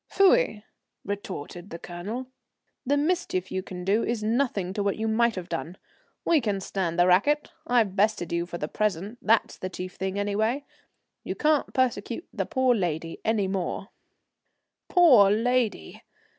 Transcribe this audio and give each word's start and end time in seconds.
"Pfui!" 0.11 0.63
retorted 1.05 1.69
the 1.69 1.77
Colonel. 1.77 2.25
"The 2.87 2.97
mischief 2.97 3.51
you 3.51 3.61
can 3.61 3.83
do 3.85 4.03
is 4.03 4.23
nothing 4.23 4.73
to 4.73 4.81
what 4.81 4.95
you 4.97 5.07
might 5.07 5.35
have 5.35 5.47
done. 5.47 5.77
We 6.25 6.41
can 6.41 6.59
stand 6.59 6.97
the 6.97 7.05
racket. 7.05 7.51
I've 7.67 7.95
bested 7.95 8.31
you 8.33 8.47
for 8.47 8.57
the 8.57 8.67
present 8.67 9.19
that's 9.21 9.59
the 9.59 9.69
chief 9.69 9.93
thing, 9.97 10.17
anyway. 10.17 10.65
You 11.23 11.35
can't 11.35 11.71
persecute 11.71 12.27
the 12.33 12.47
poor 12.47 12.73
lady 12.73 13.19
any 13.23 13.47
more." 13.47 13.89
"Poor 14.89 15.29
lady! 15.29 16.01